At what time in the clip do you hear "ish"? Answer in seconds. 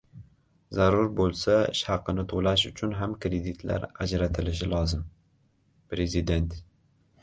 1.73-1.83